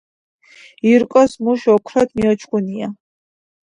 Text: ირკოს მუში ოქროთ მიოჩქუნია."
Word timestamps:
ირკოს 0.93 1.31
მუში 1.43 1.69
ოქროთ 1.77 2.09
მიოჩქუნია." 2.19 2.87